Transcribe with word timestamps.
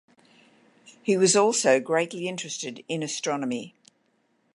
He 1.03 1.15
was 1.15 1.35
also 1.35 1.79
greatly 1.79 2.27
interested 2.27 2.83
in 2.87 3.03
astronomy. 3.03 3.75